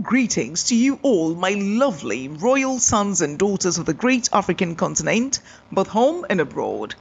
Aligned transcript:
2024, 0.00 0.06
warm 0.06 0.08
greetings 0.08 0.64
to 0.64 0.74
you 0.74 0.98
all, 1.02 1.34
my 1.34 1.50
lovely 1.50 2.28
royal 2.28 2.78
sons 2.78 3.20
and 3.20 3.38
daughters 3.38 3.76
of 3.76 3.84
the 3.84 3.92
great 3.92 4.30
African 4.32 4.74
continent, 4.74 5.40
both 5.70 5.88
home 5.88 6.24
and 6.30 6.40
abroad. 6.40 6.94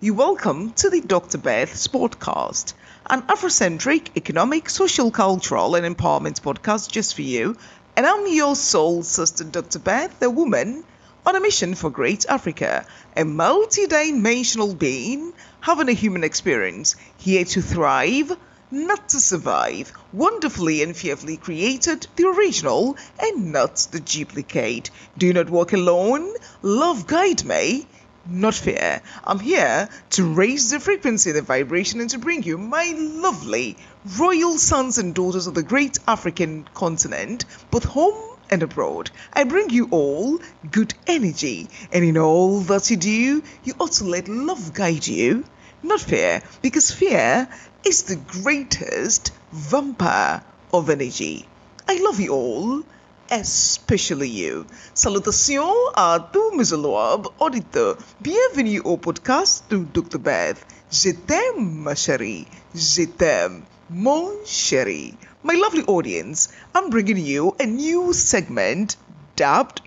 You 0.00 0.14
welcome 0.14 0.72
to 0.74 0.90
the 0.90 1.00
Dr. 1.00 1.38
Beth's 1.38 1.88
Podcast, 1.88 2.74
an 3.10 3.22
Afrocentric, 3.22 4.16
economic, 4.16 4.70
social, 4.70 5.10
cultural, 5.10 5.74
and 5.74 5.96
empowerment 5.96 6.40
podcast 6.42 6.92
just 6.92 7.14
for 7.16 7.22
you. 7.22 7.56
And 7.96 8.06
I'm 8.06 8.26
your 8.28 8.54
soul 8.54 9.02
sister, 9.02 9.44
Dr. 9.44 9.80
Beth, 9.80 10.20
the 10.20 10.30
woman 10.30 10.84
on 11.26 11.34
a 11.34 11.40
mission 11.40 11.74
for 11.74 11.90
great 11.90 12.24
Africa, 12.28 12.86
a 13.16 13.24
multi-dimensional 13.24 14.74
being 14.74 15.32
having 15.60 15.88
a 15.88 15.92
human 15.92 16.22
experience, 16.22 16.94
here 17.18 17.44
to 17.44 17.62
thrive 17.62 18.36
not 18.74 19.08
to 19.10 19.20
survive, 19.20 19.92
wonderfully 20.12 20.82
and 20.82 20.96
fearfully 20.96 21.36
created, 21.36 22.06
the 22.16 22.26
original 22.26 22.96
and 23.20 23.52
not 23.52 23.76
the 23.92 24.00
duplicate. 24.00 24.90
Do 25.16 25.32
not 25.32 25.48
walk 25.48 25.72
alone, 25.72 26.34
love 26.60 27.06
guide 27.06 27.44
me, 27.44 27.86
not 28.26 28.54
fear. 28.54 29.00
I'm 29.22 29.38
here 29.38 29.88
to 30.10 30.24
raise 30.24 30.70
the 30.70 30.80
frequency, 30.80 31.30
the 31.30 31.42
vibration, 31.42 32.00
and 32.00 32.10
to 32.10 32.18
bring 32.18 32.42
you 32.42 32.58
my 32.58 32.92
lovely 32.96 33.76
royal 34.18 34.58
sons 34.58 34.98
and 34.98 35.14
daughters 35.14 35.46
of 35.46 35.54
the 35.54 35.62
great 35.62 35.98
African 36.08 36.66
continent, 36.74 37.44
both 37.70 37.84
home 37.84 38.36
and 38.50 38.62
abroad. 38.62 39.10
I 39.32 39.44
bring 39.44 39.70
you 39.70 39.88
all 39.90 40.40
good 40.70 40.94
energy, 41.06 41.68
and 41.92 42.04
in 42.04 42.18
all 42.18 42.60
that 42.60 42.90
you 42.90 42.96
do, 42.96 43.42
you 43.62 43.74
ought 43.78 43.92
to 43.92 44.04
let 44.04 44.26
love 44.28 44.74
guide 44.74 45.06
you, 45.06 45.44
not 45.82 46.00
fear, 46.00 46.42
because 46.62 46.90
fear 46.90 47.48
is 47.84 48.04
the 48.04 48.16
greatest 48.16 49.30
vampire 49.52 50.42
of 50.72 50.88
energy. 50.88 51.46
I 51.86 52.00
love 52.02 52.18
you 52.18 52.32
all, 52.32 52.82
especially 53.30 54.30
you. 54.30 54.64
Salutations 54.94 55.92
à 55.94 56.18
tous 56.32 56.56
mes 56.56 56.72
louables 56.72 57.28
auditeurs. 57.38 57.98
Bienvenue 58.22 58.80
au 58.84 58.96
podcast 58.96 59.64
de 59.68 59.84
Dr. 59.92 60.18
Beth. 60.18 60.56
Je 60.90 61.10
t'aime, 61.10 61.82
ma 61.82 61.94
chérie. 61.94 62.46
Je 62.74 63.04
t'aime, 63.04 63.64
mon 63.90 64.32
chéri. 64.46 65.14
My 65.42 65.54
lovely 65.54 65.84
audience, 65.86 66.48
I'm 66.74 66.88
bringing 66.88 67.18
you 67.18 67.54
a 67.60 67.66
new 67.66 68.14
segment 68.14 68.96
dubbed 69.36 69.82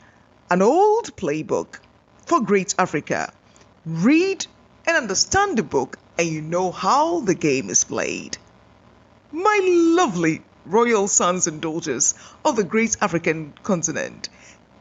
An 0.51 0.61
Old 0.61 1.15
Playbook 1.15 1.79
for 2.27 2.41
Great 2.41 2.75
Africa. 2.77 3.33
Read 3.87 4.45
and 4.85 4.97
understand 4.97 5.57
the 5.57 5.63
book 5.63 5.97
and 6.17 6.27
you 6.27 6.41
know 6.41 6.71
how 6.71 7.19
the 7.19 7.35
game 7.35 7.69
is 7.69 7.83
played. 7.83 8.37
My 9.31 9.59
lovely 9.63 10.41
royal 10.65 11.07
sons 11.07 11.47
and 11.47 11.61
daughters 11.61 12.15
of 12.43 12.55
the 12.55 12.63
great 12.63 12.97
African 13.01 13.53
continent. 13.63 14.29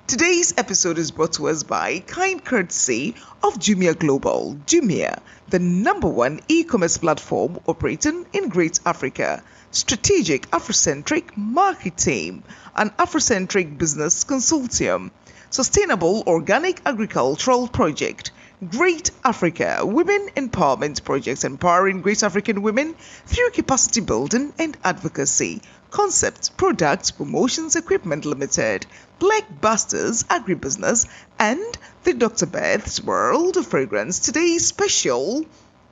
Today's 0.06 0.54
episode 0.56 0.98
is 0.98 1.10
brought 1.10 1.32
to 1.34 1.48
us 1.48 1.64
by 1.64 1.98
kind 1.98 2.44
courtesy 2.44 3.16
of 3.42 3.58
Jumia 3.58 3.98
Global. 3.98 4.56
Jumia, 4.64 5.18
the 5.48 5.58
number 5.58 6.08
one 6.08 6.40
e-commerce 6.48 6.96
platform 6.96 7.58
operating 7.66 8.24
in 8.32 8.48
Great 8.48 8.78
Africa. 8.86 9.42
Strategic 9.72 10.48
Afrocentric 10.52 11.36
Market 11.36 11.96
Team, 11.96 12.44
an 12.76 12.90
Afrocentric 12.90 13.76
business 13.76 14.24
consortium. 14.24 15.10
Sustainable 15.50 16.22
Organic 16.26 16.80
Agricultural 16.86 17.68
Project 17.68 18.30
Great 18.70 19.10
Africa 19.22 19.80
Women 19.84 20.30
Empowerment 20.34 21.04
Projects 21.04 21.44
empowering 21.44 22.00
Great 22.00 22.22
African 22.22 22.62
women 22.62 22.94
through 23.26 23.50
capacity 23.50 24.00
building 24.00 24.54
and 24.58 24.74
advocacy. 24.82 25.60
Concepts, 25.90 26.48
Products, 26.48 27.10
Promotions 27.10 27.76
Equipment 27.76 28.24
Limited, 28.24 28.86
Black 29.18 29.60
Busters 29.60 30.22
Agribusiness, 30.22 31.06
and 31.38 31.78
the 32.04 32.14
Dr. 32.14 32.46
Beth's 32.46 32.98
World 33.04 33.58
of 33.58 33.66
Fragrance. 33.66 34.20
Today's 34.20 34.66
special 34.66 35.44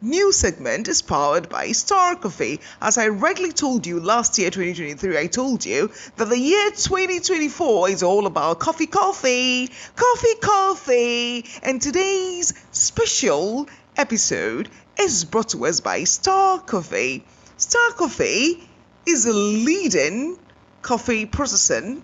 new 0.04 0.32
segment 0.32 0.86
is 0.86 1.00
powered 1.00 1.48
by 1.48 1.72
Star 1.72 2.14
Coffee. 2.14 2.60
As 2.80 2.98
I 2.98 3.08
rightly 3.08 3.52
told 3.52 3.86
you 3.86 4.00
last 4.00 4.38
year, 4.38 4.50
2023, 4.50 5.18
I 5.18 5.26
told 5.26 5.64
you 5.64 5.90
that 6.16 6.28
the 6.28 6.38
year 6.38 6.70
2024 6.70 7.88
is 7.88 8.02
all 8.02 8.26
about 8.26 8.60
coffee, 8.60 8.86
coffee, 8.86 9.68
coffee, 9.96 10.34
coffee. 10.42 11.44
And 11.62 11.80
today's 11.80 12.52
special 12.70 13.66
episode 13.96 14.68
is 15.00 15.24
brought 15.24 15.48
to 15.50 15.64
us 15.66 15.80
by 15.80 16.04
Star 16.04 16.60
Coffee. 16.60 17.24
Star 17.56 17.90
Coffee 17.92 18.68
is 19.06 19.26
a 19.26 19.32
leading 19.32 20.38
coffee 20.82 21.24
processing, 21.24 22.02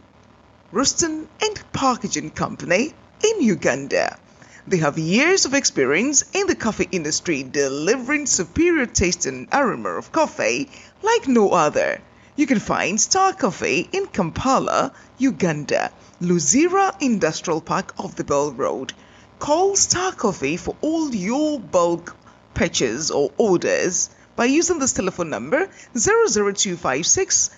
roasting, 0.72 1.28
and 1.42 1.72
packaging 1.72 2.30
company 2.30 2.94
in 3.22 3.42
Uganda. 3.42 4.18
They 4.66 4.76
have 4.76 4.98
years 4.98 5.46
of 5.46 5.54
experience 5.54 6.22
in 6.34 6.46
the 6.46 6.54
coffee 6.54 6.88
industry 6.92 7.42
delivering 7.42 8.26
superior 8.26 8.84
taste 8.84 9.24
and 9.24 9.48
aroma 9.50 9.90
of 9.90 10.12
coffee 10.12 10.68
like 11.02 11.26
no 11.26 11.50
other. 11.50 12.00
You 12.36 12.46
can 12.46 12.60
find 12.60 13.00
Star 13.00 13.32
Coffee 13.32 13.88
in 13.90 14.06
Kampala, 14.06 14.92
Uganda, 15.18 15.90
Luzira 16.20 16.94
Industrial 17.00 17.60
Park 17.60 17.94
off 17.98 18.16
the 18.16 18.24
Bell 18.24 18.52
Road. 18.52 18.92
Call 19.38 19.76
Star 19.76 20.12
Coffee 20.12 20.58
for 20.58 20.76
all 20.82 21.14
your 21.14 21.58
bulk 21.58 22.14
purchases 22.52 23.10
or 23.10 23.32
orders 23.38 24.10
by 24.36 24.44
using 24.44 24.78
this 24.78 24.92
telephone 24.92 25.30
number 25.30 25.68
00256 25.94 27.50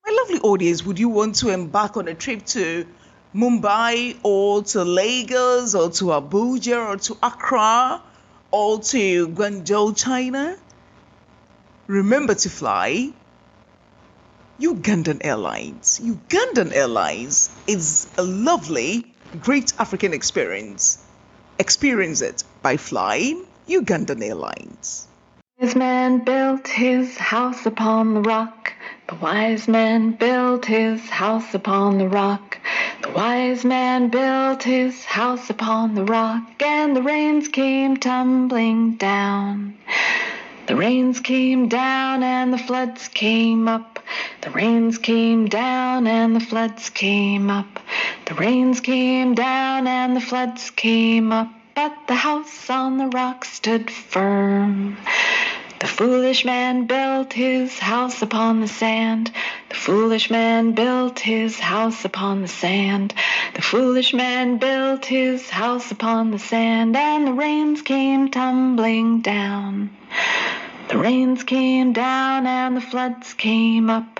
My 0.03 0.17
lovely 0.19 0.39
audience, 0.39 0.83
would 0.83 0.97
you 0.97 1.09
want 1.09 1.35
to 1.35 1.49
embark 1.49 1.95
on 1.95 2.07
a 2.07 2.15
trip 2.15 2.43
to 2.47 2.87
Mumbai 3.35 4.19
or 4.23 4.63
to 4.63 4.83
Lagos 4.83 5.75
or 5.75 5.91
to 5.91 6.05
Abuja 6.05 6.89
or 6.89 6.97
to 6.97 7.17
Accra 7.21 8.01
or 8.51 8.79
to 8.79 9.27
Guangzhou, 9.27 9.95
China, 9.97 10.57
remember 11.87 12.35
to 12.35 12.49
fly 12.49 13.13
Ugandan 14.59 15.19
Airlines. 15.21 15.99
Ugandan 16.03 16.73
Airlines 16.73 17.49
is 17.67 18.11
a 18.17 18.23
lovely, 18.23 19.13
great 19.39 19.73
African 19.77 20.13
experience. 20.13 21.03
Experience 21.59 22.21
it 22.21 22.43
by 22.63 22.77
flying 22.77 23.45
Ugandan 23.67 24.23
Airlines. 24.23 25.06
The 25.59 25.65
wise 25.65 25.75
man 25.75 26.19
built 26.19 26.67
his 26.67 27.17
house 27.17 27.65
upon 27.65 28.13
the 28.13 28.21
rock. 28.21 28.73
The 29.07 29.15
wise 29.15 29.67
man 29.67 30.11
built 30.11 30.67
his 30.67 31.09
house 31.09 31.51
upon 31.55 31.97
the 31.97 32.07
rock. 32.07 32.59
The 33.01 33.09
wise 33.09 33.65
man 33.65 34.09
built 34.09 34.61
his 34.61 35.03
house 35.03 35.49
upon 35.49 35.95
the 35.95 36.03
rock, 36.03 36.61
and 36.61 36.95
the 36.95 37.01
rains 37.01 37.47
came 37.47 37.97
tumbling 37.97 38.97
down. 38.97 39.75
The 40.67 40.75
rains 40.75 41.21
came 41.21 41.67
down 41.69 42.21
and 42.21 42.53
the 42.53 42.59
floods 42.59 43.07
came 43.07 43.67
up. 43.67 43.97
The 44.41 44.51
rains 44.51 44.99
came 44.99 45.47
down 45.47 46.05
and 46.05 46.35
the 46.35 46.39
floods 46.39 46.91
came 46.91 47.49
up. 47.49 47.79
The 48.27 48.35
rains 48.35 48.79
came 48.79 49.33
down 49.33 49.87
and 49.87 50.15
the 50.15 50.21
floods 50.21 50.69
came 50.69 51.31
up. 51.31 51.56
But 51.77 52.07
the 52.07 52.15
house 52.15 52.71
on 52.71 52.97
the 52.97 53.05
rock 53.05 53.45
stood 53.45 53.91
firm. 53.91 54.97
The 55.79 55.85
foolish 55.85 56.43
man 56.43 56.87
built 56.87 57.33
his 57.33 57.77
house 57.77 58.23
upon 58.23 58.61
the 58.61 58.67
sand. 58.67 59.29
The 59.69 59.75
foolish 59.75 60.31
man 60.31 60.71
built 60.71 61.19
his 61.19 61.59
house 61.59 62.03
upon 62.03 62.41
the 62.41 62.47
sand. 62.47 63.13
The 63.53 63.61
foolish 63.61 64.11
man 64.11 64.57
built 64.57 65.05
his 65.05 65.51
house 65.51 65.91
upon 65.91 66.31
the 66.31 66.39
sand, 66.39 66.97
and 66.97 67.27
the 67.27 67.33
rains 67.33 67.83
came 67.83 68.31
tumbling 68.31 69.21
down. 69.21 69.91
The 70.87 70.97
rains 70.97 71.43
came 71.43 71.93
down 71.93 72.47
and 72.47 72.75
the 72.75 72.81
floods 72.81 73.35
came 73.35 73.91
up. 73.91 74.16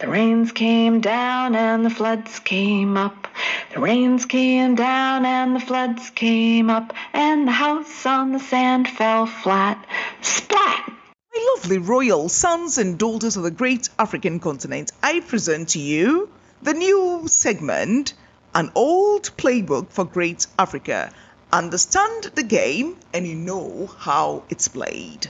The 0.00 0.08
rains 0.08 0.52
came 0.52 1.02
down 1.02 1.54
and 1.54 1.84
the 1.84 1.90
floods 1.90 2.38
came 2.38 2.96
up. 2.96 3.28
The 3.74 3.80
rains 3.80 4.24
came 4.24 4.74
down 4.74 5.26
and 5.26 5.54
the 5.54 5.60
floods 5.60 6.08
came 6.08 6.70
up, 6.70 6.94
and 7.12 7.46
the 7.46 7.52
house 7.52 8.06
on 8.06 8.32
the 8.32 8.38
sand 8.38 8.88
fell 8.88 9.26
flat. 9.26 9.86
Splat! 10.22 10.90
My 11.34 11.54
lovely 11.54 11.76
royal 11.76 12.30
sons 12.30 12.78
and 12.78 12.98
daughters 12.98 13.36
of 13.36 13.42
the 13.42 13.50
great 13.50 13.90
African 13.98 14.40
continent, 14.40 14.90
I 15.02 15.20
present 15.20 15.68
to 15.70 15.78
you 15.78 16.30
the 16.62 16.72
new 16.72 17.24
segment, 17.26 18.14
An 18.54 18.72
Old 18.74 19.36
Playbook 19.36 19.90
for 19.90 20.06
Great 20.06 20.46
Africa. 20.58 21.12
Understand 21.52 22.24
the 22.36 22.42
game 22.42 22.96
and 23.12 23.26
you 23.26 23.34
know 23.34 23.90
how 23.98 24.44
it's 24.48 24.68
played. 24.68 25.28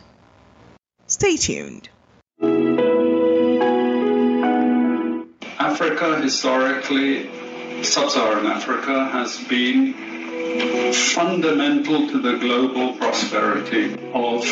Stay 1.08 1.36
tuned. 1.36 1.88
Africa 5.70 6.20
historically, 6.20 7.30
sub-Saharan 7.84 8.44
Africa 8.46 9.04
has 9.04 9.38
been 9.44 9.94
fundamental 10.92 12.08
to 12.08 12.20
the 12.20 12.38
global 12.38 12.94
prosperity 12.94 13.94
of 14.12 14.42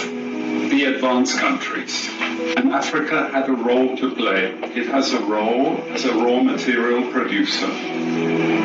the 0.70 0.84
advanced 0.84 1.36
countries. 1.40 2.08
And 2.56 2.72
Africa 2.72 3.30
had 3.32 3.48
a 3.48 3.52
role 3.52 3.96
to 3.96 4.14
play. 4.14 4.52
It 4.80 4.86
has 4.86 5.12
a 5.12 5.18
role 5.18 5.76
as 5.90 6.04
a 6.04 6.14
raw 6.14 6.40
material 6.40 7.10
producer. 7.10 7.66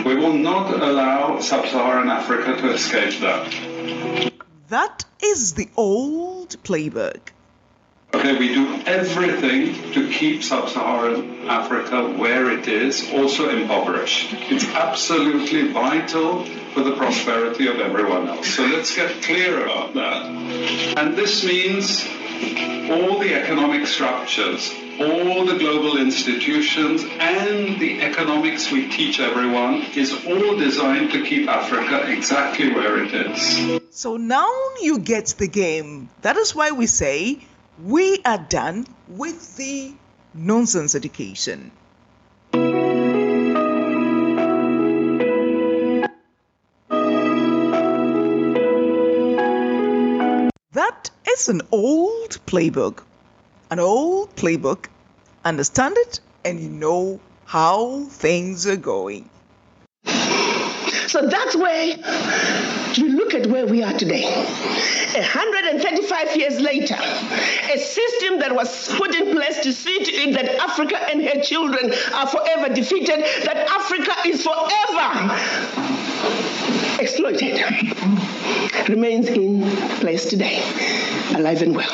We 0.07 0.15
will 0.15 0.37
not 0.37 0.79
allow 0.79 1.39
sub-Saharan 1.39 2.07
Africa 2.07 2.55
to 2.61 2.71
escape 2.71 3.19
that. 3.21 4.31
That 4.69 5.05
is 5.23 5.53
the 5.55 5.69
old 5.75 6.49
playbook. 6.63 7.33
Okay, 8.15 8.37
we 8.37 8.53
do 8.53 8.79
everything 8.85 9.91
to 9.93 10.07
keep 10.07 10.43
sub-Saharan 10.43 11.47
Africa 11.47 12.11
where 12.11 12.51
it 12.51 12.67
is, 12.67 13.11
also 13.11 13.49
impoverished. 13.49 14.35
It's 14.51 14.67
absolutely 14.69 15.71
vital 15.71 16.45
for 16.73 16.83
the 16.83 16.95
prosperity 16.95 17.67
of 17.67 17.79
everyone 17.79 18.27
else. 18.27 18.47
So 18.53 18.65
let's 18.65 18.95
get 18.95 19.23
clear 19.23 19.63
about 19.63 19.95
that. 19.95 20.27
And 20.95 21.17
this 21.17 21.43
means 21.43 22.05
all 22.91 23.17
the 23.19 23.33
economic 23.33 23.87
structures, 23.87 24.71
all 24.99 25.45
the 25.45 25.57
global 25.57 25.97
institutions, 25.97 27.03
and 27.17 27.79
the 27.79 28.01
economics 28.01 28.71
we 28.71 28.89
teach 28.89 29.19
everyone 29.19 29.85
is 29.95 30.13
all 30.27 30.55
designed 30.55 31.11
to 31.13 31.25
keep 31.25 31.49
Africa 31.49 32.11
exactly 32.11 32.71
where 32.73 33.03
it 33.03 33.11
is. 33.11 33.81
So 33.89 34.17
now 34.17 34.51
you 34.81 34.99
get 34.99 35.33
the 35.39 35.47
game. 35.47 36.09
That 36.21 36.37
is 36.37 36.53
why 36.53 36.71
we 36.71 36.85
say 36.85 37.39
we 37.81 38.19
are 38.25 38.37
done 38.37 38.85
with 39.07 39.55
the 39.57 39.93
nonsense 40.33 40.95
education. 40.95 41.71
That 50.73 51.09
is 51.27 51.49
an 51.49 51.61
old 51.71 52.37
playbook. 52.45 53.03
An 53.71 53.79
old 53.79 54.35
playbook. 54.35 54.85
Understand 55.43 55.97
it 55.97 56.19
and 56.45 56.59
you 56.59 56.69
know 56.69 57.19
how 57.45 58.03
things 58.05 58.67
are 58.67 58.77
going. 58.77 59.29
So 60.05 61.27
that's 61.27 61.55
where 61.55 61.97
you 62.95 63.09
look 63.09 63.33
at 63.33 63.47
where 63.47 63.65
we 63.65 63.83
are 63.83 63.93
today. 63.93 64.23
135 64.23 66.35
years 66.35 66.59
later, 66.59 66.95
system 67.93 68.39
that 68.39 68.55
was 68.55 68.93
put 68.95 69.13
in 69.15 69.31
place 69.35 69.59
to 69.59 69.71
see 69.73 70.03
to 70.03 70.11
it 70.11 70.33
that 70.33 70.55
Africa 70.55 70.97
and 71.11 71.23
her 71.23 71.41
children 71.41 71.93
are 72.13 72.27
forever 72.27 72.73
defeated, 72.73 73.19
that 73.45 73.67
Africa 73.69 74.13
is 74.27 74.43
forever 74.43 75.33
exploited, 76.99 77.59
remains 78.89 79.27
in 79.27 79.61
place 79.99 80.25
today, 80.29 80.61
alive 81.35 81.61
and 81.61 81.75
well. 81.75 81.91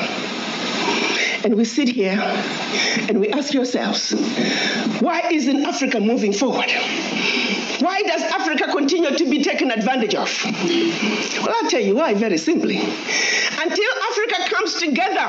And 1.44 1.56
we 1.56 1.66
sit 1.66 1.88
here 1.88 2.19
and 3.08 3.20
we 3.20 3.29
ask 3.29 3.56
ourselves, 3.56 4.12
why 5.00 5.29
isn't 5.32 5.65
Africa 5.65 6.00
moving 6.00 6.34
forward? 6.34 6.70
Why 7.79 8.01
does 8.01 8.21
Africa 8.21 8.71
continue 8.71 9.15
to 9.15 9.29
be 9.29 9.43
taken 9.43 9.71
advantage 9.71 10.15
of? 10.15 10.29
Well, 10.43 11.55
I'll 11.55 11.69
tell 11.69 11.81
you 11.81 11.95
why 11.95 12.13
very 12.13 12.38
simply. 12.38 12.77
Until 12.77 13.91
Africa 14.09 14.53
comes 14.53 14.74
together 14.75 15.27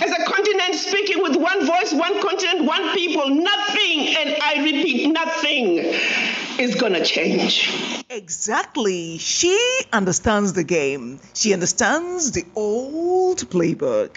as 0.00 0.12
a 0.12 0.24
continent 0.24 0.74
speaking 0.74 1.22
with 1.22 1.36
one 1.36 1.66
voice, 1.66 1.92
one 1.92 2.20
continent, 2.20 2.66
one 2.66 2.94
people, 2.94 3.28
nothing, 3.28 4.14
and 4.16 4.36
I 4.42 4.62
repeat, 4.64 5.10
nothing 5.10 5.78
is 6.58 6.74
going 6.74 6.92
to 6.92 7.04
change. 7.04 8.04
Exactly. 8.10 9.18
She 9.18 9.58
understands 9.92 10.52
the 10.52 10.64
game, 10.64 11.20
she 11.34 11.52
understands 11.52 12.32
the 12.32 12.44
old 12.54 13.38
playbook. 13.50 14.16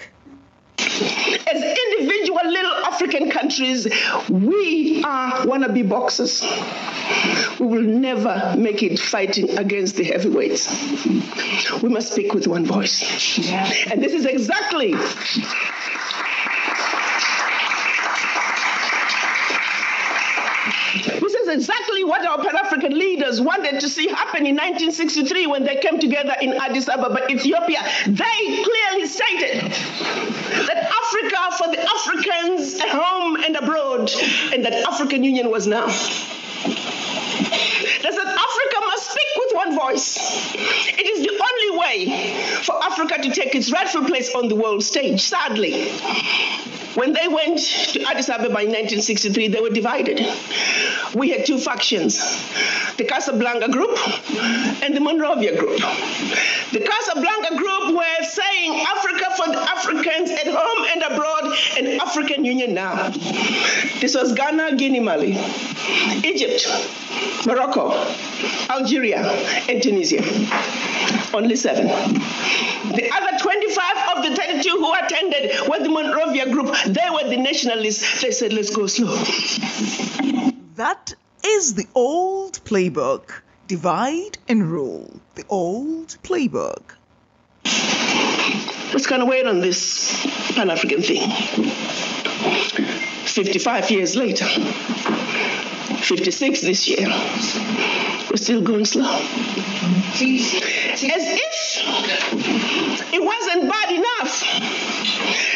As 1.01 1.63
individual 1.63 2.45
little 2.45 2.71
African 2.85 3.29
countries, 3.29 3.87
we 4.29 5.03
are 5.03 5.45
wannabe 5.45 5.87
boxers. 5.87 6.43
We 7.59 7.67
will 7.67 7.81
never 7.81 8.55
make 8.57 8.83
it 8.83 8.99
fighting 8.99 9.57
against 9.57 9.95
the 9.95 10.03
heavyweights. 10.03 10.67
We 11.81 11.89
must 11.89 12.11
speak 12.11 12.33
with 12.33 12.47
one 12.47 12.65
voice. 12.65 13.37
Yeah. 13.37 13.71
And 13.91 14.03
this 14.03 14.13
is 14.13 14.25
exactly 14.25 14.93
exactly 22.01 22.03
what 22.03 22.25
our 22.25 22.43
Pan 22.43 22.55
African 22.57 22.97
leaders 22.97 23.41
wanted 23.41 23.79
to 23.79 23.89
see 23.89 24.07
happen 24.07 24.45
in 24.45 24.55
1963 24.55 25.47
when 25.47 25.63
they 25.63 25.77
came 25.77 25.99
together 25.99 26.35
in 26.41 26.53
Addis 26.53 26.87
Ababa, 26.87 27.29
Ethiopia. 27.29 27.79
They 28.07 28.63
clearly 28.63 29.07
stated 29.07 29.71
that 30.67 30.77
Africa 30.77 31.51
for 31.57 31.67
the 31.71 31.79
Africans 31.81 32.79
at 32.79 32.89
home 32.89 33.35
and 33.37 33.55
abroad, 33.55 34.11
and 34.53 34.65
that 34.65 34.73
African 34.87 35.23
Union 35.23 35.49
was 35.49 35.67
now. 35.67 35.87
They 38.01 38.11
said 38.11 38.27
Africa 38.27 38.77
must 38.87 39.11
speak 39.11 39.35
with 39.37 39.55
one 39.55 39.75
voice. 39.75 40.17
It 40.55 41.07
is 41.07 41.21
the 41.21 41.31
only 41.31 41.79
way 41.79 42.33
for 42.63 42.83
Africa 42.83 43.21
to 43.21 43.29
take 43.31 43.55
its 43.55 43.71
rightful 43.71 44.05
place 44.05 44.33
on 44.35 44.47
the 44.47 44.55
world 44.55 44.83
stage. 44.83 45.21
Sadly, 45.21 45.91
when 46.95 47.13
they 47.13 47.27
went 47.27 47.59
to 47.59 48.01
Addis 48.03 48.29
Ababa 48.29 48.59
in 48.59 48.71
1963, 48.71 49.47
they 49.47 49.61
were 49.61 49.69
divided. 49.69 50.19
We 51.15 51.29
had 51.29 51.45
two 51.45 51.57
factions 51.57 52.17
the 52.97 53.05
Casablanca 53.05 53.69
group 53.69 53.97
and 54.83 54.95
the 54.95 54.99
Monrovia 54.99 55.57
group. 55.57 55.77
The 56.71 56.79
Casablanca 56.79 57.55
group 57.55 57.95
were 57.95 58.23
saying 58.23 58.85
Africa 58.87 59.25
for 59.37 59.47
the 59.51 59.59
Africans 59.59 60.31
at 60.31 60.47
home 60.47 60.87
and 60.91 61.03
abroad, 61.03 61.57
and 61.77 61.87
African 62.01 62.45
Union 62.45 62.73
now. 62.73 63.09
This 63.99 64.15
was 64.15 64.33
Ghana, 64.33 64.75
Guinea, 64.75 64.99
Mali, 64.99 65.37
Egypt, 66.23 66.67
Morocco, 67.45 67.91
Algeria, 68.69 69.21
and 69.69 69.81
Tunisia. 69.81 70.21
Only 71.33 71.55
seven. 71.55 71.87
The 71.87 73.09
other 73.13 73.37
25 73.39 74.17
of 74.17 74.23
the 74.23 74.35
32 74.35 74.69
who 74.69 74.93
attended 74.93 75.67
were 75.69 75.79
the 75.79 75.89
Monrovia 75.89 76.49
group. 76.49 76.75
They 76.87 77.07
were 77.11 77.29
the 77.29 77.37
nationalists. 77.37 78.21
They 78.21 78.31
said, 78.31 78.53
let's 78.53 78.75
go 78.75 78.87
slow. 78.87 79.15
That 80.75 81.13
is 81.45 81.75
the 81.75 81.85
old 81.93 82.63
playbook. 82.63 83.41
Divide 83.67 84.39
and 84.47 84.67
rule. 84.69 85.19
The 85.35 85.43
old 85.47 86.17
playbook. 86.23 86.95
Let's 88.93 89.07
kind 89.07 89.21
of 89.21 89.27
wait 89.27 89.45
on 89.45 89.59
this 89.59 90.25
Pan 90.55 90.69
African 90.69 91.01
thing. 91.01 91.29
55 93.27 93.91
years 93.91 94.15
later, 94.15 94.45
56 94.45 96.61
this 96.61 96.87
year, 96.87 97.09
we're 98.29 98.37
still 98.37 98.61
going 98.61 98.85
slow. 98.85 99.03
As 99.03 100.21
if 100.23 101.03
it 103.13 103.23
wasn't 103.23 103.69
bad 103.69 103.91
enough 103.91 105.00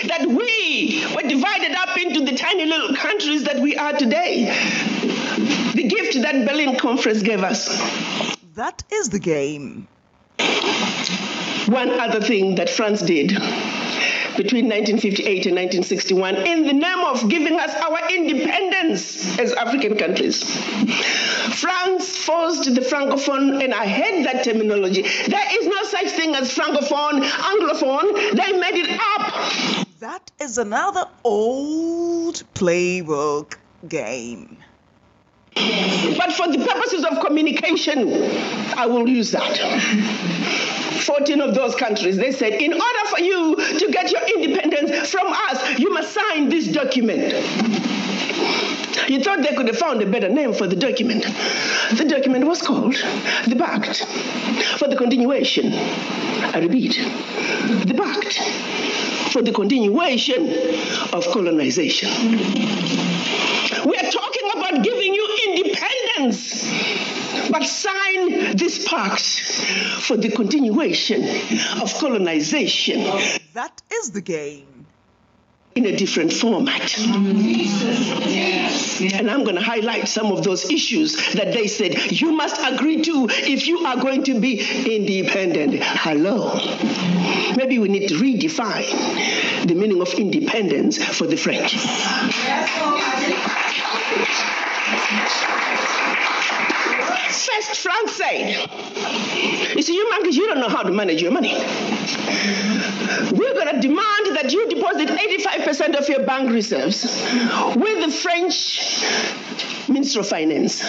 that 0.07 0.25
we 0.27 1.03
were 1.15 1.27
divided 1.27 1.74
up 1.74 1.98
into 1.98 2.25
the 2.25 2.38
tiny 2.38 2.65
little 2.65 2.95
countries 2.95 3.43
that 3.45 3.60
we 3.60 3.75
are 3.77 3.93
today. 3.93 4.45
The 5.74 5.88
gift 5.88 6.22
that 6.22 6.48
Berlin 6.48 6.77
Conference 6.77 7.22
gave 7.22 7.43
us. 7.43 7.67
That 8.55 8.84
is 8.91 9.10
the 9.10 9.19
game. 9.19 9.88
One 11.67 11.89
other 12.00 12.22
thing 12.22 12.55
that 12.55 12.69
France 12.69 13.01
did 13.01 13.31
between 14.38 14.65
1958 14.65 15.45
and 15.48 15.55
1961 15.55 16.36
in 16.36 16.63
the 16.67 16.74
name 16.74 17.00
of 17.00 17.27
giving 17.29 17.60
us 17.60 17.74
our 17.75 18.10
independence 18.12 19.39
as 19.39 19.53
African 19.53 19.98
countries. 19.98 20.43
France 21.55 22.17
forced 22.17 22.74
the 22.75 22.81
Francophone, 22.81 23.63
and 23.63 23.74
I 23.74 23.86
hate 23.86 24.24
that 24.24 24.43
terminology. 24.43 25.03
There 25.03 25.48
is 25.60 25.67
no 25.67 25.84
such 25.84 26.10
thing 26.12 26.36
as 26.36 26.53
Francophone, 26.53 27.24
Anglophone. 27.24 28.36
They 28.36 28.57
made 28.60 28.75
it. 28.75 28.94
That 30.15 30.31
is 30.39 30.57
another 30.57 31.03
old 31.25 32.41
playbook 32.53 33.57
game. 33.89 34.55
But 35.53 36.31
for 36.31 36.48
the 36.48 36.65
purposes 36.65 37.03
of 37.03 37.19
communication, 37.19 38.13
I 38.77 38.86
will 38.86 39.10
use 39.10 39.31
that. 39.31 39.57
14 41.05 41.41
of 41.41 41.53
those 41.53 41.75
countries, 41.75 42.15
they 42.15 42.31
said, 42.31 42.53
in 42.53 42.72
order 42.72 43.05
for 43.10 43.19
you 43.19 43.57
to 43.77 43.91
get 43.91 44.10
your 44.10 44.22
independence 44.38 45.12
from 45.12 45.27
us, 45.27 45.79
you 45.79 45.93
must 45.93 46.13
sign 46.13 46.48
this 46.48 46.69
document. 46.69 47.34
You 49.10 49.19
thought 49.22 49.41
they 49.43 49.53
could 49.53 49.67
have 49.67 49.77
found 49.77 50.01
a 50.01 50.05
better 50.05 50.29
name 50.29 50.53
for 50.53 50.65
the 50.65 50.77
document. 50.77 51.25
The 51.91 52.05
document 52.07 52.48
was 52.48 52.62
called 52.62 52.95
the 53.48 53.55
Pact 53.57 54.05
for 54.79 54.88
the 54.88 54.95
Continuation. 54.95 55.74
I 55.74 56.60
repeat, 56.62 56.93
the 57.86 57.93
Pact 57.93 58.75
for 59.35 59.41
the 59.41 59.51
Continuation 59.51 60.47
of 61.11 61.27
Colonization. 61.27 62.09
We 63.85 63.97
are 63.97 64.09
talking 64.09 64.49
about 64.55 64.81
giving 64.81 65.13
you 65.13 65.37
independence, 65.47 66.63
but 67.51 67.65
sign 67.65 68.55
this 68.55 68.87
pact 68.87 69.25
for 70.03 70.15
the 70.15 70.29
continuation 70.29 71.21
of 71.81 71.93
colonization 71.95 73.01
That 73.53 73.81
is 73.91 74.11
the 74.11 74.21
game. 74.21 74.75
In 75.75 75.86
a 75.86 75.91
different 75.98 76.32
format. 76.32 76.98
And 79.12 79.29
I'm 79.29 79.44
going 79.44 79.58
to 79.58 79.62
highlight 79.62 80.08
some 80.08 80.32
of 80.32 80.41
those 80.41 80.72
issues 80.72 81.17
that 81.34 81.51
they 81.51 81.67
said 81.67 82.13
you 82.13 82.32
must 82.32 82.55
agree 82.65 83.01
to 83.01 83.27
if 83.29 83.67
you 83.67 83.79
are 83.79 83.98
going 83.98 84.24
to 84.24 84.39
be 84.39 84.62
independent. 84.86 85.84
Hello. 85.84 86.53
Maybe 87.58 87.77
we 87.79 87.89
need 87.89 88.08
to 88.08 88.15
redefine 88.15 89.67
the 89.67 89.75
meaning 89.75 90.01
of 90.01 90.13
independence 90.13 91.03
for 91.03 91.27
the 91.27 91.36
French. 91.36 91.75
First, 97.45 97.75
France 97.81 98.13
said, 98.13 99.75
You 99.75 99.81
see, 99.81 99.93
you 99.93 100.09
monkeys, 100.09 100.35
you 100.35 100.47
don't 100.47 100.59
know 100.59 100.69
how 100.69 100.81
to 100.81 100.91
manage 100.91 101.21
your 101.21 101.31
money. 101.31 101.53
We're 103.31 103.53
going 103.53 103.75
to 103.75 103.81
demand 103.81 104.35
that 104.35 104.51
you 104.51 104.67
deposit 104.67 105.09
85% 105.09 105.95
of 105.95 106.09
your 106.09 106.25
bank 106.25 106.51
reserves 106.51 107.03
with 107.75 108.05
the 108.05 108.11
French 108.11 109.03
Minister 109.87 110.21
of 110.21 110.27
Finance. 110.27 110.81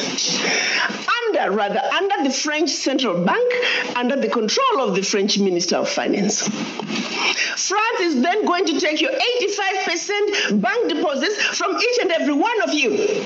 Under, 1.27 1.51
rather, 1.51 1.81
under 1.81 2.25
the 2.25 2.33
French 2.33 2.71
Central 2.71 3.23
Bank, 3.23 3.53
under 3.95 4.17
the 4.17 4.29
control 4.29 4.81
of 4.81 4.95
the 4.95 5.03
French 5.03 5.39
Minister 5.39 5.77
of 5.77 5.89
Finance. 5.91 6.49
France 6.49 8.01
is 8.01 8.23
then 8.23 8.47
going 8.47 8.65
to 8.67 8.81
take 8.81 9.01
your 9.01 9.11
85% 9.11 10.63
bank 10.63 10.89
deposits 10.89 11.37
from 11.59 11.77
each 11.77 11.99
and 12.01 12.13
every 12.13 12.35
one 12.35 12.63
of 12.63 12.73
you. 12.73 13.25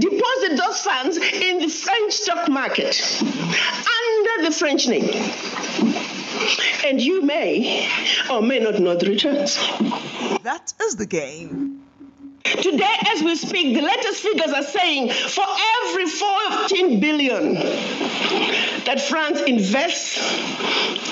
Deposit 0.00 0.56
those 0.56 0.80
funds 0.80 1.16
in 1.16 1.58
the 1.58 1.68
French 1.68 2.12
stock 2.12 2.48
market 2.48 3.00
under 3.20 4.48
the 4.48 4.50
French 4.52 4.88
name. 4.88 5.08
And 6.84 7.00
you 7.00 7.22
may 7.22 7.88
or 8.30 8.42
may 8.42 8.58
not 8.58 8.80
know 8.80 8.96
the 8.96 9.06
returns. 9.06 9.56
That 10.42 10.72
is 10.82 10.96
the 10.96 11.06
game. 11.06 11.83
Today, 12.44 12.96
as 13.12 13.22
we 13.22 13.36
speak, 13.36 13.74
the 13.74 13.82
latest 13.82 14.22
figures 14.22 14.52
are 14.52 14.62
saying 14.62 15.10
for 15.10 15.44
every 15.84 16.06
14 16.06 17.00
billion 17.00 17.54
that 18.84 19.00
France 19.08 19.40
invests 19.42 20.18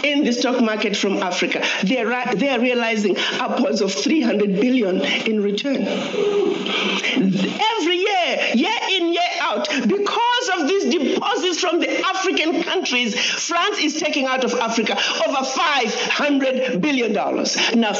in 0.05 0.25
the 0.25 0.33
stock 0.33 0.61
market 0.61 0.97
from 0.97 1.23
Africa, 1.23 1.65
they 1.85 1.99
are, 1.99 2.35
they 2.35 2.49
are 2.49 2.61
realizing 2.61 3.17
upwards 3.41 3.81
of 3.81 3.93
300 3.93 4.61
billion 4.61 5.01
in 5.01 5.43
return. 5.43 5.87
Every 5.87 7.97
year, 7.97 8.39
year 8.55 8.79
in, 8.91 9.13
year 9.13 9.23
out, 9.41 9.69
because 9.69 10.51
of 10.59 10.69
these 10.69 10.95
deposits 10.95 11.61
from 11.61 11.81
the 11.81 12.01
African 12.07 12.63
countries, 12.63 13.19
France 13.19 13.79
is 13.79 14.01
taking 14.01 14.27
out 14.27 14.45
of 14.45 14.55
Africa 14.55 14.97
over 15.27 15.45
500 15.45 16.81
billion 16.81 17.13
dollars. 17.13 17.57
Now, 17.75 17.95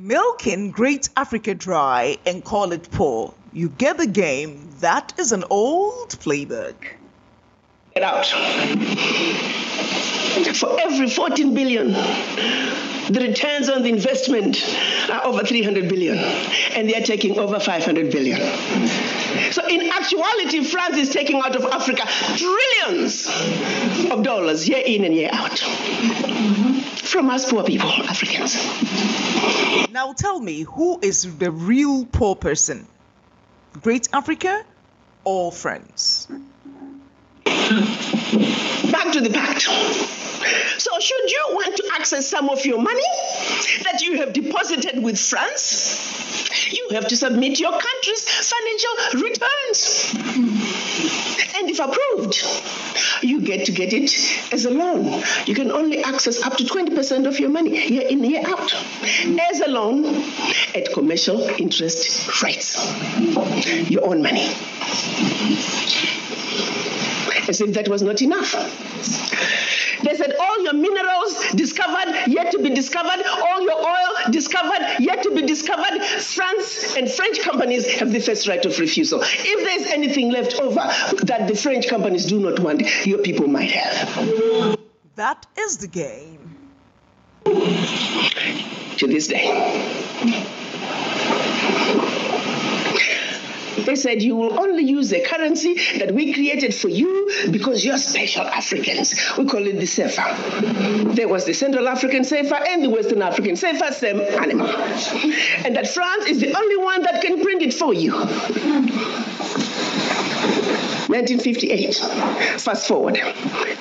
Milking 0.00 0.70
Great 0.70 1.08
Africa 1.16 1.54
dry 1.54 2.18
and 2.24 2.44
call 2.44 2.70
it 2.70 2.88
poor. 2.92 3.34
You 3.52 3.68
get 3.68 3.98
the 3.98 4.06
game. 4.06 4.70
That 4.78 5.12
is 5.18 5.32
an 5.32 5.42
old 5.50 6.10
playbook. 6.10 6.76
It 7.98 8.04
out. 8.04 8.26
For 10.56 10.80
every 10.80 11.10
14 11.10 11.54
billion, 11.54 11.92
the 11.92 13.20
returns 13.20 13.68
on 13.68 13.82
the 13.82 13.88
investment 13.88 14.62
are 15.10 15.24
over 15.24 15.44
300 15.44 15.88
billion, 15.88 16.16
and 16.16 16.88
they 16.88 16.94
are 16.94 17.04
taking 17.04 17.38
over 17.38 17.58
500 17.58 18.12
billion. 18.12 18.38
So, 19.52 19.66
in 19.66 19.90
actuality, 19.90 20.62
France 20.64 20.96
is 20.96 21.10
taking 21.10 21.40
out 21.40 21.56
of 21.56 21.64
Africa 21.64 22.06
trillions 22.36 23.26
of 24.10 24.22
dollars 24.22 24.68
year 24.68 24.82
in 24.84 25.04
and 25.04 25.14
year 25.14 25.30
out 25.32 25.58
from 27.08 27.30
us 27.30 27.50
poor 27.50 27.64
people, 27.64 27.88
Africans. 27.88 28.54
Now 29.90 30.12
tell 30.12 30.38
me, 30.38 30.62
who 30.62 31.00
is 31.00 31.38
the 31.38 31.50
real 31.50 32.04
poor 32.04 32.36
person? 32.36 32.86
Great 33.82 34.08
Africa 34.12 34.64
or 35.24 35.50
France? 35.50 36.28
Back 38.92 39.12
to 39.12 39.20
the 39.20 39.30
pact. 39.32 39.62
So, 40.78 40.90
should 41.00 41.30
you 41.30 41.44
want 41.50 41.76
to 41.76 41.90
access 41.94 42.26
some 42.28 42.48
of 42.48 42.64
your 42.64 42.80
money 42.80 43.02
that 43.82 44.00
you 44.02 44.18
have 44.18 44.32
deposited 44.32 45.02
with 45.02 45.18
France, 45.18 45.98
you 46.72 46.88
have 46.92 47.08
to 47.08 47.16
submit 47.16 47.58
your 47.58 47.72
country's 47.72 48.24
financial 48.24 49.26
returns. 49.26 50.14
And 51.58 51.68
if 51.68 51.80
approved, 51.80 52.44
you 53.22 53.40
get 53.40 53.66
to 53.66 53.72
get 53.72 53.92
it 53.92 54.12
as 54.52 54.64
a 54.64 54.70
loan. 54.70 55.22
You 55.46 55.54
can 55.54 55.70
only 55.72 56.02
access 56.04 56.42
up 56.42 56.56
to 56.58 56.64
20% 56.64 57.26
of 57.26 57.40
your 57.40 57.50
money 57.50 57.88
year 57.88 58.06
in, 58.08 58.22
year 58.22 58.42
out 58.46 58.72
as 59.50 59.60
a 59.60 59.68
loan 59.68 60.04
at 60.74 60.92
commercial 60.92 61.40
interest 61.58 62.42
rates. 62.42 62.86
Your 63.90 64.06
own 64.06 64.22
money. 64.22 64.48
As 67.48 67.60
if 67.60 67.72
that 67.74 67.88
was 67.88 68.02
not 68.02 68.20
enough. 68.20 68.52
They 70.04 70.14
said 70.14 70.34
all 70.38 70.62
your 70.62 70.74
minerals 70.74 71.50
discovered, 71.54 72.14
yet 72.26 72.52
to 72.52 72.58
be 72.58 72.70
discovered, 72.70 73.24
all 73.26 73.62
your 73.62 73.78
oil 73.78 74.30
discovered, 74.30 75.00
yet 75.00 75.22
to 75.24 75.34
be 75.34 75.42
discovered. 75.42 76.02
France 76.02 76.94
and 76.96 77.10
French 77.10 77.40
companies 77.40 77.86
have 77.98 78.12
the 78.12 78.20
first 78.20 78.46
right 78.46 78.64
of 78.64 78.78
refusal. 78.78 79.20
If 79.22 79.64
there's 79.64 79.90
anything 79.92 80.30
left 80.30 80.60
over 80.60 80.80
that 81.24 81.48
the 81.48 81.56
French 81.56 81.88
companies 81.88 82.26
do 82.26 82.38
not 82.38 82.60
want, 82.60 83.06
your 83.06 83.18
people 83.18 83.48
might 83.48 83.70
have. 83.70 84.78
That 85.16 85.46
is 85.58 85.78
the 85.78 85.88
game. 85.88 86.56
To 88.98 89.06
this 89.06 89.26
day. 89.26 90.58
They 93.84 93.96
said 93.96 94.22
you 94.22 94.36
will 94.36 94.58
only 94.58 94.84
use 94.84 95.10
the 95.10 95.20
currency 95.24 95.74
that 95.98 96.12
we 96.12 96.32
created 96.32 96.74
for 96.74 96.88
you 96.88 97.30
because 97.50 97.84
you're 97.84 97.98
special 97.98 98.46
Africans. 98.46 99.14
We 99.36 99.44
call 99.46 99.66
it 99.66 99.76
the 99.76 99.86
CFA. 99.86 101.14
There 101.14 101.28
was 101.28 101.44
the 101.44 101.52
Central 101.52 101.88
African 101.88 102.22
CFA 102.22 102.68
and 102.68 102.84
the 102.84 102.90
Western 102.90 103.22
African 103.22 103.54
CFA, 103.54 103.92
same 103.92 104.20
animal. 104.20 104.68
And 105.64 105.76
that 105.76 105.88
France 105.88 106.26
is 106.26 106.40
the 106.40 106.56
only 106.56 106.76
one 106.76 107.02
that 107.02 107.22
can 107.22 107.40
print 107.42 107.62
it 107.62 107.74
for 107.74 107.94
you. 107.94 108.14
1958. 111.08 111.94
Fast 112.60 112.86
forward, 112.86 113.18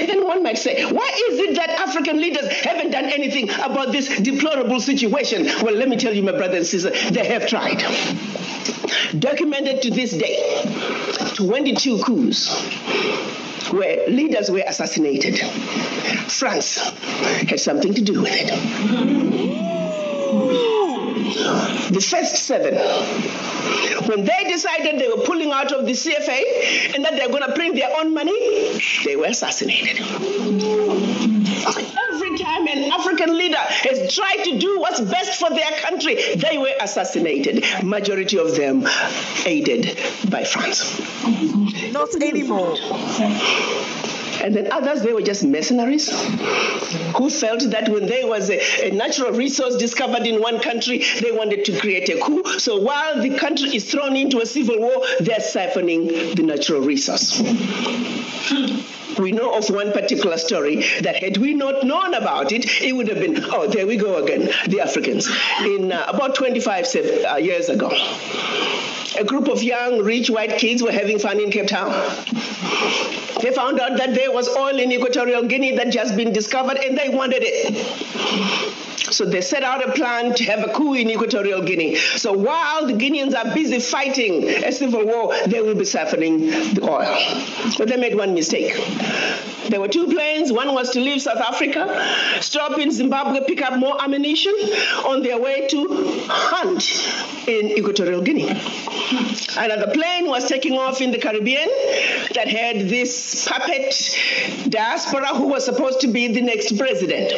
And 0.00 0.24
one 0.24 0.42
might 0.42 0.58
say, 0.58 0.84
why 0.84 1.10
is 1.30 1.38
it 1.40 1.56
that 1.56 1.70
African 1.70 2.20
leaders 2.20 2.46
haven't 2.48 2.90
done 2.90 3.06
anything 3.06 3.50
about 3.50 3.92
this 3.92 4.20
deplorable 4.20 4.80
situation? 4.80 5.46
Well, 5.62 5.74
let 5.74 5.88
me 5.88 5.96
tell 5.96 6.12
you, 6.14 6.22
my 6.22 6.32
brother 6.32 6.56
and 6.58 6.66
sister, 6.66 6.90
they 7.10 7.26
have 7.26 7.46
tried. 7.46 7.82
Documented 9.18 9.82
to 9.82 9.90
this 9.90 10.12
day, 10.12 10.62
22 11.34 12.02
coups 12.02 12.48
where 13.72 14.06
leaders 14.08 14.50
were 14.50 14.62
assassinated. 14.66 15.38
France 16.30 16.78
had 16.78 17.60
something 17.60 17.94
to 17.94 18.02
do 18.02 18.22
with 18.22 18.32
it. 18.32 19.56
The 21.36 22.00
first 22.00 22.36
seven, 22.36 22.74
when 24.08 24.24
they 24.24 24.44
decided 24.48 24.98
they 24.98 25.08
were 25.08 25.22
pulling 25.24 25.52
out 25.52 25.70
of 25.72 25.84
the 25.84 25.92
CFA 25.92 26.94
and 26.94 27.04
that 27.04 27.16
they're 27.16 27.28
going 27.28 27.42
to 27.42 27.52
print 27.52 27.74
their 27.74 27.94
own 27.94 28.14
money, 28.14 28.78
they 29.04 29.16
were 29.16 29.26
assassinated. 29.26 30.00
Every 32.08 32.38
time 32.38 32.66
an 32.68 32.90
African 32.90 33.36
leader 33.36 33.58
has 33.58 34.14
tried 34.14 34.44
to 34.44 34.58
do 34.58 34.80
what's 34.80 35.00
best 35.00 35.38
for 35.38 35.50
their 35.50 35.70
country, 35.80 36.16
they 36.36 36.56
were 36.58 36.72
assassinated. 36.80 37.64
Majority 37.84 38.38
of 38.38 38.56
them 38.56 38.86
aided 39.44 39.98
by 40.30 40.44
France. 40.44 40.98
Not 41.92 42.14
anymore. 42.14 42.76
And 44.42 44.54
then 44.54 44.72
others, 44.72 45.02
they 45.02 45.12
were 45.12 45.22
just 45.22 45.44
mercenaries 45.44 46.10
who 47.16 47.30
felt 47.30 47.62
that 47.70 47.88
when 47.88 48.06
there 48.06 48.26
was 48.26 48.50
a, 48.50 48.88
a, 48.88 48.90
natural 48.90 49.32
resource 49.32 49.76
discovered 49.76 50.26
in 50.26 50.40
one 50.40 50.60
country, 50.60 51.02
they 51.20 51.32
wanted 51.32 51.64
to 51.66 51.78
create 51.78 52.08
a 52.08 52.20
coup. 52.20 52.42
So 52.58 52.78
while 52.78 53.20
the 53.20 53.36
country 53.38 53.74
is 53.74 53.90
thrown 53.90 54.16
into 54.16 54.40
a 54.40 54.46
civil 54.46 54.78
war, 54.78 55.04
they're 55.20 55.38
siphoning 55.38 56.36
the 56.36 56.42
natural 56.42 56.80
resource. 56.80 57.40
We 59.18 59.32
know 59.32 59.56
of 59.56 59.70
one 59.70 59.92
particular 59.92 60.36
story 60.36 60.84
that 61.00 61.16
had 61.16 61.38
we 61.38 61.54
not 61.54 61.84
known 61.84 62.12
about 62.12 62.52
it, 62.52 62.82
it 62.82 62.92
would 62.92 63.08
have 63.08 63.18
been, 63.18 63.42
oh, 63.44 63.66
there 63.66 63.86
we 63.86 63.96
go 63.96 64.22
again, 64.22 64.50
the 64.68 64.80
Africans. 64.80 65.28
In 65.60 65.90
uh, 65.90 66.04
about 66.08 66.34
25 66.34 66.86
uh, 66.94 67.36
years 67.36 67.70
ago, 67.70 67.90
a 69.18 69.24
group 69.24 69.48
of 69.48 69.62
young, 69.62 70.02
rich 70.02 70.28
white 70.28 70.58
kids 70.58 70.82
were 70.82 70.92
having 70.92 71.18
fun 71.18 71.40
in 71.40 71.50
Cape 71.50 71.68
Town. 71.68 71.90
They 73.40 73.52
found 73.52 73.80
out 73.80 73.96
that 73.98 74.14
there 74.14 74.32
was 74.32 74.48
oil 74.48 74.78
in 74.78 74.90
Equatorial 74.92 75.42
Guinea 75.44 75.76
that 75.76 75.90
just 75.90 76.16
been 76.16 76.32
discovered 76.32 76.78
and 76.78 76.96
they 76.96 77.08
wanted 77.08 77.42
it. 77.42 78.75
So 79.10 79.24
they 79.24 79.40
set 79.40 79.62
out 79.62 79.86
a 79.86 79.92
plan 79.92 80.34
to 80.34 80.44
have 80.44 80.68
a 80.68 80.72
coup 80.72 80.94
in 80.94 81.10
Equatorial 81.10 81.62
Guinea. 81.62 81.96
So 81.96 82.32
while 82.32 82.86
the 82.86 82.92
Guineans 82.92 83.34
are 83.34 83.54
busy 83.54 83.78
fighting 83.78 84.48
a 84.48 84.72
civil 84.72 85.06
war, 85.06 85.34
they 85.46 85.60
will 85.60 85.74
be 85.74 85.84
siphoning 85.84 86.74
the 86.74 86.82
oil. 86.82 87.16
But 87.78 87.88
they 87.88 87.96
made 87.96 88.16
one 88.16 88.34
mistake. 88.34 88.74
There 89.68 89.80
were 89.80 89.88
two 89.88 90.06
planes. 90.06 90.52
One 90.52 90.74
was 90.74 90.90
to 90.90 91.00
leave 91.00 91.22
South 91.22 91.38
Africa, 91.38 91.86
stop 92.40 92.78
in 92.78 92.90
Zimbabwe, 92.90 93.44
pick 93.46 93.62
up 93.62 93.78
more 93.78 94.00
ammunition 94.02 94.54
on 95.04 95.22
their 95.22 95.38
way 95.38 95.66
to 95.68 95.86
hunt 96.28 97.48
in 97.48 97.76
Equatorial 97.78 98.22
Guinea. 98.22 98.48
Another 99.58 99.90
plane 99.92 100.26
was 100.26 100.48
taking 100.48 100.74
off 100.74 101.00
in 101.00 101.10
the 101.10 101.18
Caribbean 101.18 101.68
that 102.34 102.48
had 102.48 102.88
this 102.88 103.48
puppet 103.48 103.94
diaspora 104.68 105.28
who 105.28 105.48
was 105.48 105.64
supposed 105.64 106.00
to 106.00 106.08
be 106.08 106.28
the 106.28 106.42
next 106.42 106.76
president. 106.76 107.32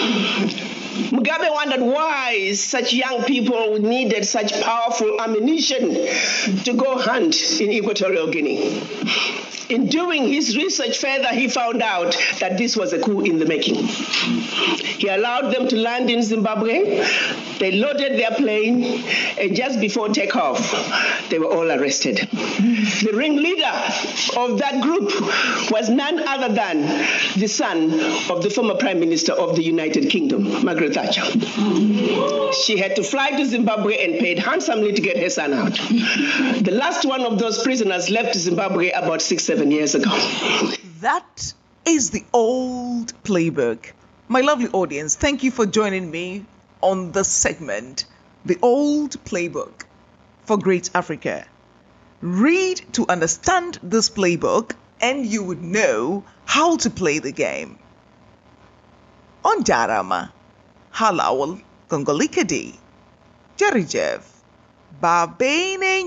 Thank 0.00 0.58
you. 0.60 0.69
Mugabe 1.08 1.50
wondered 1.50 1.80
why 1.80 2.52
such 2.52 2.92
young 2.92 3.24
people 3.24 3.78
needed 3.78 4.24
such 4.26 4.52
powerful 4.60 5.20
ammunition 5.20 5.94
to 6.64 6.74
go 6.74 6.98
hunt 6.98 7.60
in 7.60 7.70
Equatorial 7.72 8.28
Guinea. 8.28 8.82
In 9.70 9.86
doing 9.86 10.26
his 10.26 10.56
research 10.56 10.98
further, 10.98 11.28
he 11.28 11.46
found 11.46 11.80
out 11.80 12.16
that 12.40 12.58
this 12.58 12.76
was 12.76 12.92
a 12.92 12.98
coup 13.00 13.20
in 13.20 13.38
the 13.38 13.46
making. 13.46 13.76
He 13.76 15.06
allowed 15.06 15.54
them 15.54 15.68
to 15.68 15.76
land 15.76 16.10
in 16.10 16.24
Zimbabwe. 16.24 17.06
They 17.60 17.72
loaded 17.72 18.18
their 18.18 18.32
plane, 18.32 19.04
and 19.38 19.54
just 19.54 19.80
before 19.80 20.08
takeoff, 20.08 20.58
they 21.30 21.38
were 21.38 21.46
all 21.46 21.70
arrested. 21.70 22.16
The 22.18 23.12
ringleader 23.14 23.70
of 24.36 24.58
that 24.58 24.80
group 24.82 25.12
was 25.70 25.88
none 25.88 26.18
other 26.26 26.52
than 26.52 26.82
the 27.38 27.46
son 27.46 27.92
of 28.28 28.42
the 28.42 28.50
former 28.50 28.74
Prime 28.74 28.98
Minister 28.98 29.32
of 29.34 29.54
the 29.54 29.62
United 29.62 30.10
Kingdom, 30.10 30.64
Margaret 30.64 30.89
Thatcher. 30.90 31.22
She 32.52 32.78
had 32.78 32.96
to 32.96 33.02
fly 33.02 33.30
to 33.30 33.44
Zimbabwe 33.46 34.04
and 34.04 34.18
paid 34.18 34.38
handsomely 34.38 34.92
to 34.92 35.00
get 35.00 35.16
her 35.18 35.30
son 35.30 35.52
out. 35.52 35.72
The 35.72 36.72
last 36.72 37.04
one 37.04 37.22
of 37.22 37.38
those 37.38 37.62
prisoners 37.62 38.10
left 38.10 38.34
Zimbabwe 38.36 38.90
about 38.90 39.22
six, 39.22 39.44
seven 39.44 39.70
years 39.70 39.94
ago. 39.94 40.10
That 41.00 41.54
is 41.86 42.10
the 42.10 42.24
old 42.32 43.12
playbook. 43.24 43.92
My 44.28 44.42
lovely 44.42 44.68
audience, 44.68 45.16
thank 45.16 45.42
you 45.42 45.50
for 45.50 45.66
joining 45.66 46.10
me 46.10 46.44
on 46.82 47.12
this 47.12 47.28
segment, 47.28 48.04
The 48.44 48.58
Old 48.62 49.22
Playbook 49.24 49.84
for 50.44 50.56
Great 50.56 50.90
Africa. 50.94 51.46
Read 52.20 52.80
to 52.92 53.06
understand 53.08 53.78
this 53.82 54.08
playbook 54.10 54.72
and 55.00 55.26
you 55.26 55.42
would 55.42 55.62
know 55.62 56.24
how 56.44 56.76
to 56.76 56.90
play 56.90 57.18
the 57.18 57.32
game. 57.32 57.78
On 59.44 59.64
Jarama, 59.64 60.30
Halawal, 60.92 61.60
Gongolikadi, 61.88 62.74
Jerijev, 63.56 64.22
Babene 65.00 66.02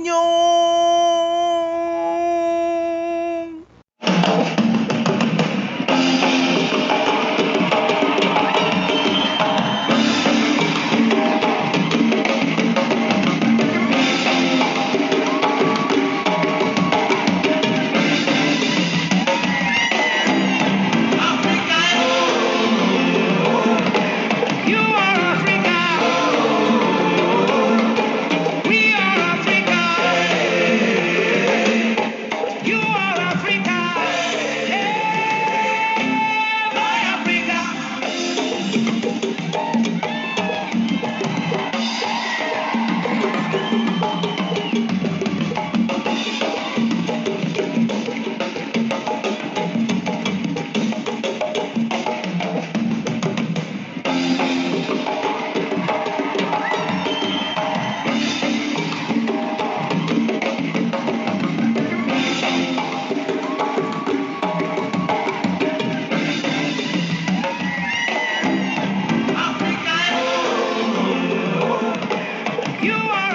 you 72.83 72.91
are 72.91 73.32